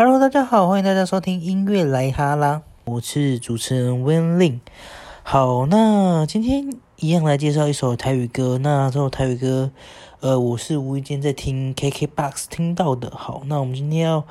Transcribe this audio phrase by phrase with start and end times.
[0.00, 4.60] Hello，大家好，欢迎大家收听音乐来哈啦，我是主持人 Win Lin。
[5.24, 8.58] 好，那今天一样来介绍一首台语歌。
[8.58, 9.72] 那这首台语歌，
[10.20, 13.10] 呃，我是无意间在听 KKBOX 听到的。
[13.12, 14.24] 好，那我们今天要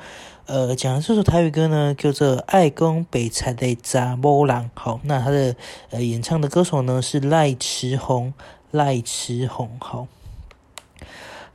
[0.46, 4.64] 呃讲的这首台语歌呢，叫做《爱公北菜的查某郎》。
[4.72, 5.54] 好，那他的
[5.90, 8.32] 呃演唱的歌手呢是赖池红，
[8.70, 9.72] 赖池红。
[9.78, 10.06] 好。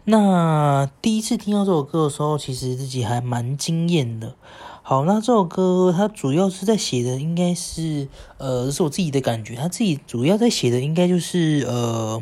[0.05, 4.35] 那第一次听到这首歌的时候，其实自己还蛮惊艳的。
[4.81, 12.21] 好，那这首歌它主要是在写的，应该是呃，这是我自己的感觉，他自己主要在写的应该就是呃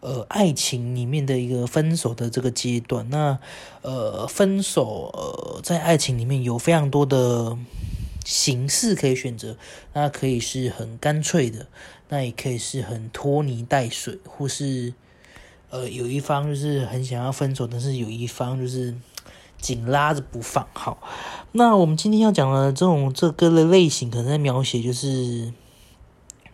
[0.00, 3.08] 呃爱情里面的一个分手的这个阶段。
[3.10, 3.38] 那
[3.82, 7.56] 呃分手呃在爱情里面有非常多的
[8.24, 9.56] 形式可以选择，
[9.92, 11.68] 那可以是很干脆的，
[12.08, 14.94] 那也可以是很拖泥带水，或是。
[15.70, 18.94] 呃，有一方就是很想要分手，但是有一方就是
[19.58, 20.66] 紧拉着不放。
[20.72, 20.98] 好，
[21.52, 25.52] 那我们今天要讲的这种这歌的类型，可能在描写就是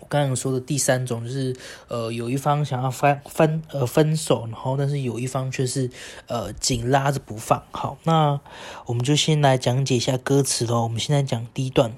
[0.01, 1.55] 我刚刚说的第三种，就是
[1.89, 5.91] 呃，有一方想要分分呃分手，然后但是有一方却是
[6.27, 7.63] 呃紧拉着不放。
[7.71, 8.41] 好，那
[8.87, 10.85] 我们就先来讲解一下歌词喽。
[10.85, 11.95] 我们现在讲第一段。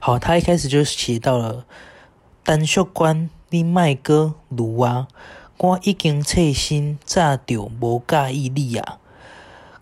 [0.00, 1.64] 好，他一开始就写到了
[2.42, 3.30] 单袖关。
[3.50, 5.06] 你卖哥如啊！
[5.58, 8.98] 我已经切心，早就无介意你啊。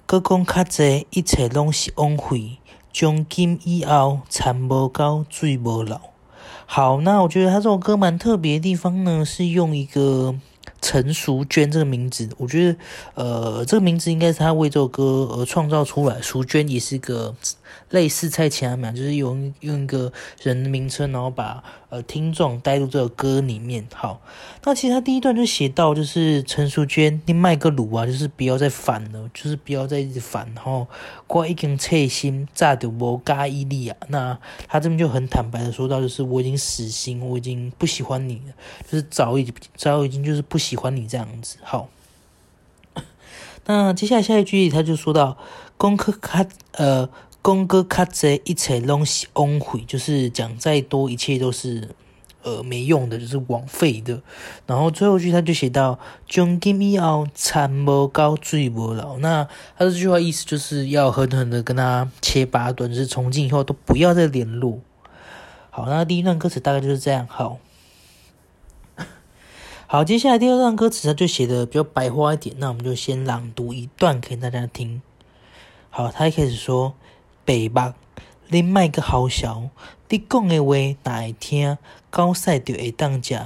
[0.04, 2.58] 搁讲较济，一切拢是枉费。
[2.92, 5.98] 从今以后，田无高，水无流。
[6.66, 10.34] 好，那我觉得他这首歌蛮特别的地方呢，是用一个
[10.82, 12.28] 陈淑娟这个名字。
[12.36, 12.78] 我觉得，
[13.14, 16.20] 呃，这个名字应该是他为这首歌而创造出来。
[16.20, 17.34] 淑娟也是个。
[17.90, 23.86] 类似蔡琴啊，就是用用一个人的名称，然后把呃听众带入这个歌里面。
[23.94, 24.20] 好，
[24.64, 30.50] 那其实他第一段就写到，就是陈淑娟，你卖个卤啊，就是不要再烦了，就是不要再一直烦。
[30.54, 30.86] 然后
[31.28, 33.96] 我已经切心，炸掉无加伊利啊。
[34.08, 38.54] 那他这边就很坦白的说到，就是我已经死心，我已经不喜欢你了，
[38.90, 41.58] 就是早已早已经就是不喜欢你这样子。
[41.62, 41.88] 好，
[43.66, 45.38] 那接下来下一句他就说到，
[45.76, 47.08] 功课卡呃。
[47.44, 51.90] 公哥卡在一切拢是枉费，就是讲再多，一切都是
[52.40, 54.22] 呃没用的，就是枉费的。
[54.66, 59.18] 然后最后句他就写到：从今以后，残无高，水无老。
[59.18, 59.46] 那
[59.76, 64.80] 他这句话意思就是要狠狠的跟他切八段，就是从今以后都不要再联络。
[65.68, 67.26] 好，那第一段歌词大概就是这样。
[67.28, 67.58] 好，
[69.86, 75.02] 好，接下来第二段歌词他就写的比较白话一点，那我们就先朗读一段给大家听。
[75.90, 76.94] 好，他一开始说。
[77.44, 77.92] 白目，
[78.48, 79.70] 你卖个好笑，
[80.08, 80.74] 你讲的话
[81.04, 81.76] 哪会听？
[82.10, 83.38] 狗屎就会当食，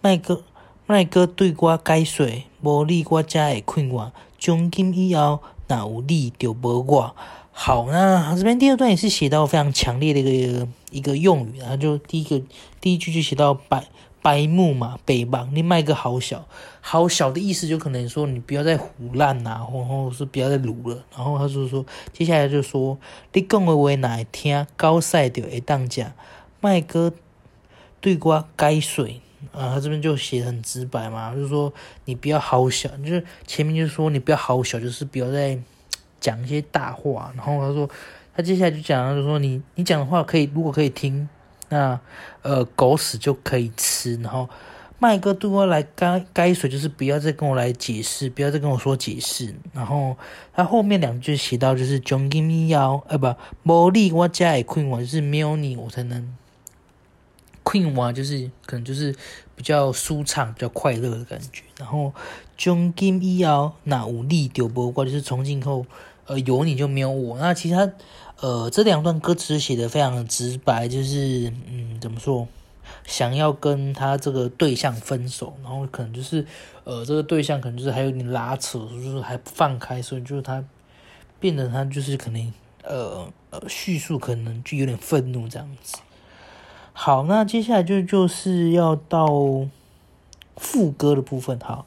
[0.00, 0.42] 卖个
[0.86, 2.26] 卖个对我解说，
[2.62, 4.12] 无你我才会困我。
[4.38, 7.14] 从今以后，哪有你就无我。
[7.52, 12.40] 好，那这边第二段也是写到非常强烈的一个一个用语，然后就第一个
[12.80, 13.84] 第一句就写到白。
[14.26, 16.48] 白目嘛，北邦，你卖个好小，
[16.80, 21.04] 好小的意思就可能说你不要再胡烂呐，然后是不要再卤了。
[21.16, 22.98] 然后他就说，接下来就说
[23.32, 26.12] 你讲的话哪会听，高赛就会当家，
[26.60, 27.12] 卖哥
[28.00, 29.20] 对瓜该水
[29.52, 29.74] 啊。
[29.74, 31.72] 他这边就写很直白嘛，就是说
[32.06, 35.56] 你不要好小，就是前面就是说你不要好小，就是不要再
[36.18, 37.32] 讲一些大话。
[37.36, 37.88] 然后他说，
[38.34, 41.28] 他接下来就讲，就说你你讲的话可以，如果可以听。
[41.68, 41.98] 那
[42.42, 44.48] 呃，狗屎就可以吃，然后
[44.98, 49.54] 麦哥对我来该该水，就是不要再跟我来解释，不要再跟我说解释。
[49.72, 50.16] 然后
[50.54, 56.34] 他后面两句写到就是，John give me 要，呃不，魔力我加也困我就是没有你我才能
[57.62, 59.14] 困我就是可能就是
[59.56, 61.64] 比较舒畅、比较快乐的感觉。
[61.78, 62.14] 然后
[62.56, 65.84] John give me 要那无力丢波过，就是从今后
[66.26, 67.38] 呃有你就没有我。
[67.38, 67.90] 那其他。
[68.40, 72.46] 呃，这两段歌词写的非常直白，就是嗯，怎么说，
[73.06, 76.44] 想要跟他这个对象分手，然后可能就是，
[76.84, 80.62] 呃，这个对象可能就是还有点拉扯，就是还不放开，所以就是他
[81.40, 82.52] 变得他就是可能，
[82.82, 85.96] 呃呃，叙述可能就有点愤怒这样子。
[86.92, 89.28] 好，那接下来就就是要到
[90.56, 91.86] 副歌的部分，好。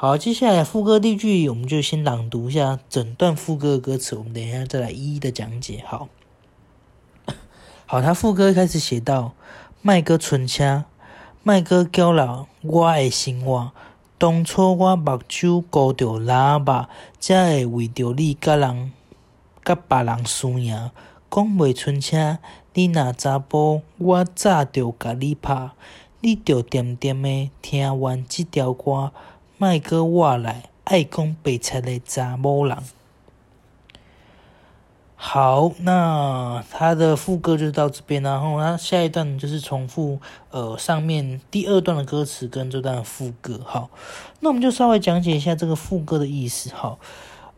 [0.00, 5.82] 好，接下来副歌第句，我们就先朗读一下整段副歌的歌词，我们等一下再来一一的讲解。
[5.84, 6.06] 好，
[7.84, 9.32] 好，他副歌开始写到：
[9.82, 10.84] 麦哥春车，
[11.42, 13.72] 麦哥叫了我的生活。
[14.18, 18.92] 当初我目睭勾着喇叭，才会为着你甲人
[19.64, 20.92] 甲别人输赢。
[21.28, 22.38] 讲袂春车，
[22.72, 25.72] 你若查甫，我早就甲你拍，
[26.20, 29.10] 你着点点的听完这条歌。
[29.60, 32.78] 麦哥，我来爱讲白菜的查某人。
[35.16, 40.20] 好，那他的副歌就到这边，然后他下一段就是重复
[40.52, 43.60] 呃上面第二段的歌词跟这段副歌。
[43.66, 43.90] 好，
[44.38, 46.70] 那我们就稍微讲解一下这个副歌的意思。
[46.72, 47.00] 好，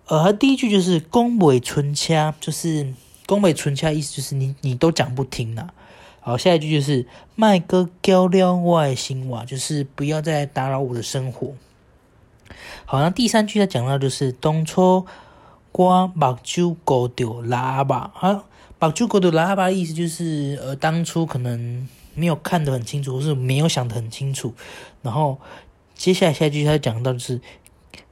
[0.07, 2.95] 呃，他第一句就是“宫尾纯掐”，就是
[3.29, 5.69] “宫尾纯掐”意思就是你你都讲不听啦。
[6.21, 7.07] 好，下一句就是
[7.37, 11.53] “麦哥交撩外心话”，就是不要再打扰我的生活。
[12.85, 15.07] 好，那第三句他讲到就是“当初”。
[15.73, 18.45] 我目睭勾着喇叭，啊，
[18.79, 24.53] 目睭勾着喇叭的意思就是，呃，当初可能没有看得很清楚，或是没有想得很清楚。
[25.01, 25.39] 然后
[25.95, 27.41] 接下来下一句他讲到就是，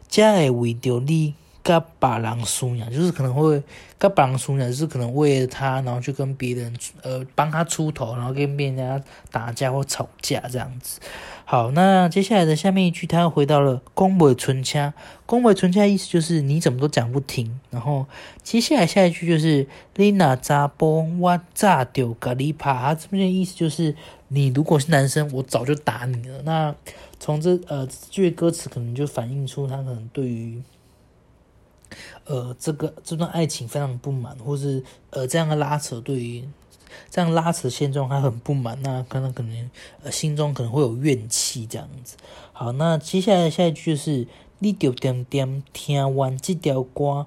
[0.09, 1.35] 家会为着你
[1.69, 3.63] 甲别人输赢，就是可能会
[3.99, 10.99] 甲别人输赢，就是可能为了他，然后去跟别人，呃，帮他出头，然后跟别人家打架或吵架这样子。
[11.45, 14.93] 好，那接下来的下面一句，他又回到了“恭维存掐”。
[15.27, 17.59] 恭维存掐意思就是你怎么都讲不停。
[17.71, 18.07] 然后
[18.43, 19.67] 接下来下一句就是
[19.97, 23.95] “你那扎波我炸丢咖喱帕”，他这边的意思就是
[24.29, 26.43] 你如果是男生，我早就打你了。
[26.45, 26.75] 那
[27.19, 30.63] 从这呃这句歌词可能就反映出他可能对于
[32.29, 36.49] 呃这个这段爱情非常不满，或是呃这样的拉扯对于。
[37.11, 39.71] 这样拉扯现状，他很不满，那可能可能
[40.03, 42.17] 呃心中可能会有怨气这样子。
[42.53, 44.27] 好，那接下来下一句就是
[44.59, 47.27] 你就点点听完这条歌，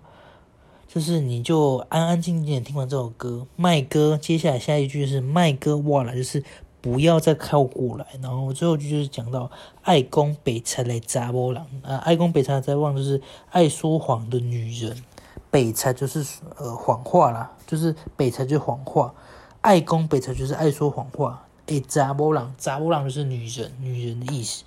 [0.87, 3.45] 就是你就安安静静的听完这首歌。
[3.55, 6.43] 麦哥，接下来下一句是麦哥哇了，就是
[6.81, 8.05] 不要再靠过来。
[8.21, 9.49] 然后最后就是讲到
[9.83, 15.01] 爱公北菜来扎波郎啊，爱公北菜在望就是爱说谎的女人，
[15.49, 16.25] 北菜就是
[16.57, 19.13] 呃谎话啦，就是北菜就是谎话。
[19.61, 24.63] 爱公北侧就是爱说谎话，诶，杂波浪，杂波浪就是女人，女人的意思。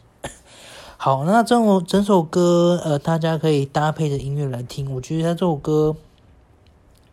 [0.96, 4.94] 好，那这首整首歌，呃，大家可以搭配着音乐来听。
[4.94, 5.96] 我觉得他这首歌，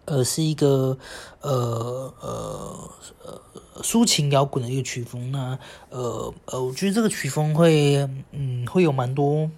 [0.06, 0.96] 呃，是一个
[1.42, 2.90] 呃呃
[3.26, 3.42] 呃
[3.82, 5.32] 抒情摇滚的一个曲风。
[5.32, 5.58] 那
[5.90, 9.50] 呃呃，我觉得这个曲风会，嗯，会有蛮多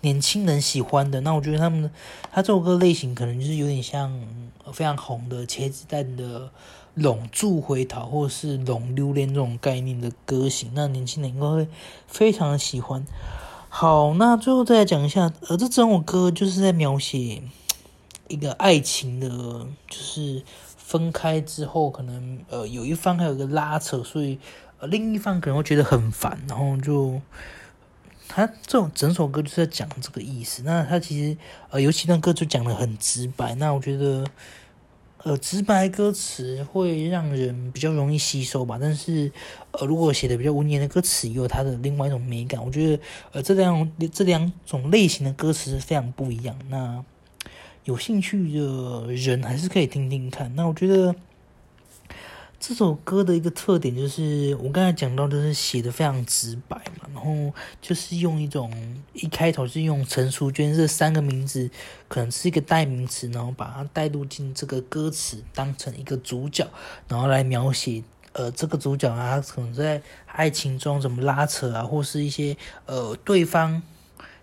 [0.00, 1.20] 年轻人喜欢的。
[1.20, 1.90] 那我觉得他们
[2.32, 4.20] 他这首歌类型可能就是有点像
[4.72, 6.50] 非常红的茄子蛋的。
[6.96, 11.68] 拢住回逃，或是拢榴莲这种概念的歌型，那年轻人应该会
[12.06, 13.06] 非常的喜欢。
[13.68, 17.42] 好，那最后再来讲一下，呃，这整首歌就是在描写
[18.28, 19.28] 一个爱情的，
[19.86, 20.42] 就是
[20.86, 24.38] 分开之后，可能呃有一方还有一个拉扯，所以
[24.78, 27.20] 呃另一方可能会觉得很烦，然后就
[28.28, 30.62] 他这种整首歌就是在讲这个意思。
[30.62, 31.36] 那他其实
[31.70, 34.24] 呃尤其那歌就讲的很直白，那我觉得。
[35.24, 39.32] 呃，直白歌词会让人比较容易吸收吧，但是，
[39.72, 42.64] 呃，如果写的比较文言的歌词，也有它的另外一种美感。
[42.64, 43.02] 我觉得，
[43.32, 46.56] 呃，这两这两种类型的歌词是非常不一样。
[46.68, 47.04] 那
[47.86, 50.54] 有兴趣的人还是可以听听看。
[50.54, 51.12] 那我觉得。
[52.58, 57.52] 这首歌的一个特点就是，我刚才讲到，就是写的非常直白嘛，然后
[57.82, 58.72] 就是用一种
[59.12, 61.70] 一开头是用陈淑娟这三个名字，
[62.08, 66.66] 可能是一个代名词，然后把它带入进这个歌词，当成一个主角，
[67.06, 68.02] 然后来描写
[68.32, 72.56] 呃这个主角啊，可能在爱情中怎么拉扯啊，或是一些
[72.86, 73.80] 呃对方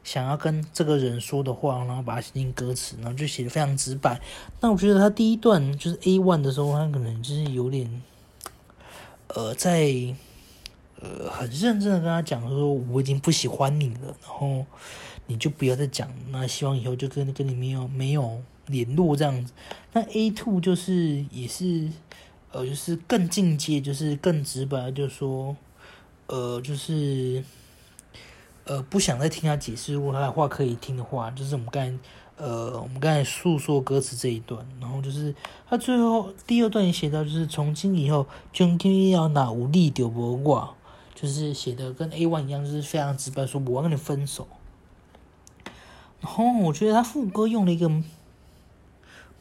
[0.04, 4.20] 想要跟这个人说的话，然后把它写进歌词，然后就写的非常直白。
[4.62, 8.02] 那我觉得他第一段就是 A one 的时候，他可能就是有点。
[9.36, 9.92] 呃，在
[11.00, 14.64] 呃很认真的跟他讲说，我已经不喜欢你了，然后
[15.26, 19.52] 你就不要再讲，那希望以后就跟跟你没有没有联络这样子。
[19.94, 21.90] 那 A two 就是也是
[22.52, 25.56] 呃，就是更进阶，就是更直白，就是说
[26.28, 27.44] 呃，就是
[28.66, 31.98] 呃不想再听他解释，如果他的话可以听的话，就是我们刚才。
[32.36, 35.34] 呃，我们刚才诉说歌词这一段，然后就是
[35.70, 40.74] 他最后第二段也写到，就是从今以后，就定要拿无力丢不挂，
[41.14, 44.48] 就是写的跟 A one 一样，就是非常直白，说我要跟你分手。
[46.22, 47.88] 然后我觉得他副歌用了一个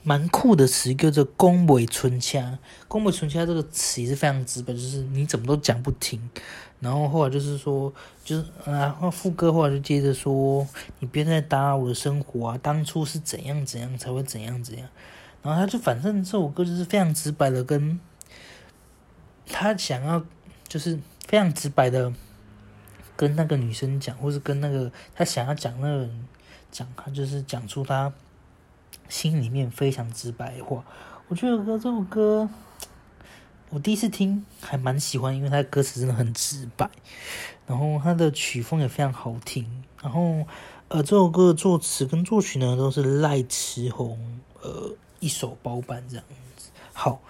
[0.03, 2.59] 蛮酷的词，叫做“恭维春掐”。
[2.89, 6.31] 恭维春掐这个词也是非常直白，就是你怎么都讲不停。
[6.81, 7.93] 然后后来就是说，
[8.25, 10.67] 就是然后副歌后来就接着说，
[10.99, 12.59] 你别再打扰我的生活啊！
[12.61, 14.89] 当初是怎样怎样才会怎样怎样，
[15.43, 18.01] 然后他就反正这首歌就是非常直白的跟，
[19.47, 20.25] 他想要
[20.67, 22.13] 就是非常直白的
[23.15, 26.29] 跟那个女生讲，或是跟那个他想要讲那个人
[26.73, 28.13] 讲，他就是讲出他
[29.13, 30.83] 心里面非常直白的话。
[31.29, 32.49] 我觉得歌这首歌。
[33.69, 36.91] 我第一次听还蛮喜欢，因为它的歌词真的很直白，
[37.67, 39.67] 然后它的曲风也非常好听。
[40.03, 40.45] 然后，
[40.89, 44.19] 呃，这首歌的作词跟作曲呢都是赖慈红，
[44.61, 46.71] 呃，一手包办这样子。
[46.93, 47.23] 好，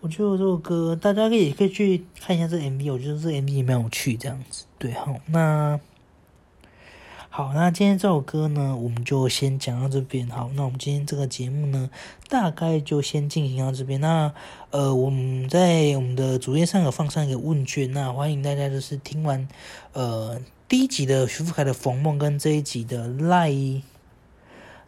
[0.00, 4.64] 我觉得这首歌大家可以可以去看一下这 MV，我觉得这 MV 也蛮有趣这样子。
[4.78, 5.80] 对，好，那。
[7.34, 10.28] 好，那今天这首歌呢，我们就先讲到这边。
[10.28, 11.88] 好，那我们今天这个节目呢，
[12.28, 13.98] 大概就先进行到这边。
[14.02, 14.30] 那
[14.68, 19.48] 呃，我们在我们的主页上有放上一个问卷，那欢迎大家就是听完
[19.94, 23.50] 呃第一集的徐福凯的《冯梦》跟这一集的赖。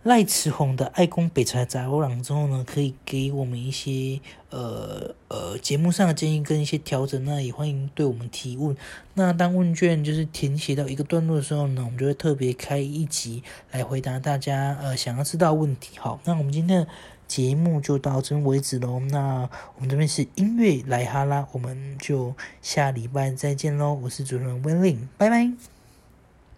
[0.05, 4.21] 赖慈红的《爱公北柴杂货郎》之后呢，可以给我们一些
[4.51, 8.77] 呃呃节目上的建议跟一些调整，那也欢迎对我们提问。
[9.15, 13.43] 那当问卷就是填写到一个段落的时候呢，我们就会特别开一集
[13.73, 15.99] 来回答大家呃想要知道问题。
[15.99, 16.89] 好，那我们今天的
[17.27, 19.01] 节目就到这为止喽。
[19.11, 23.95] 那我们这边是音乐来哈啦，我们就下礼拜再见喽。
[23.95, 25.74] 我是主持人温令，拜拜。